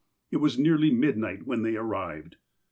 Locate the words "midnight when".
0.89-1.61